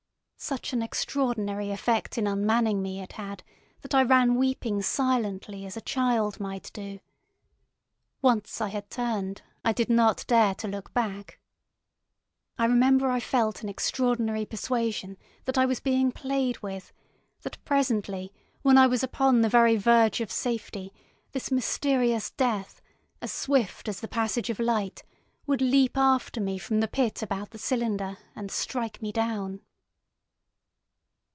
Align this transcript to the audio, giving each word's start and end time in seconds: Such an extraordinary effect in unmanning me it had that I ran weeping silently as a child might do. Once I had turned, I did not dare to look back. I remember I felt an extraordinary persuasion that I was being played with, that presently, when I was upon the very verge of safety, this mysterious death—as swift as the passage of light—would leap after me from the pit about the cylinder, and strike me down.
Such 0.43 0.73
an 0.73 0.81
extraordinary 0.81 1.69
effect 1.69 2.17
in 2.17 2.25
unmanning 2.25 2.81
me 2.81 2.99
it 2.99 3.11
had 3.13 3.43
that 3.81 3.93
I 3.93 4.01
ran 4.01 4.33
weeping 4.33 4.81
silently 4.81 5.67
as 5.67 5.77
a 5.77 5.81
child 5.81 6.39
might 6.39 6.71
do. 6.73 6.99
Once 8.23 8.59
I 8.59 8.69
had 8.69 8.89
turned, 8.89 9.43
I 9.63 9.71
did 9.71 9.87
not 9.87 10.25
dare 10.25 10.55
to 10.55 10.67
look 10.67 10.91
back. 10.95 11.39
I 12.57 12.65
remember 12.65 13.11
I 13.11 13.19
felt 13.19 13.61
an 13.61 13.69
extraordinary 13.69 14.45
persuasion 14.47 15.15
that 15.45 15.59
I 15.59 15.67
was 15.67 15.79
being 15.79 16.11
played 16.11 16.57
with, 16.63 16.91
that 17.43 17.63
presently, 17.63 18.33
when 18.63 18.79
I 18.79 18.87
was 18.87 19.03
upon 19.03 19.41
the 19.41 19.47
very 19.47 19.75
verge 19.75 20.21
of 20.21 20.31
safety, 20.31 20.91
this 21.33 21.51
mysterious 21.51 22.31
death—as 22.31 23.31
swift 23.31 23.87
as 23.87 23.99
the 23.99 24.07
passage 24.07 24.49
of 24.49 24.57
light—would 24.59 25.61
leap 25.61 25.95
after 25.95 26.41
me 26.41 26.57
from 26.57 26.79
the 26.79 26.87
pit 26.87 27.21
about 27.21 27.51
the 27.51 27.59
cylinder, 27.59 28.17
and 28.35 28.49
strike 28.49 29.03
me 29.03 29.11
down. 29.11 29.61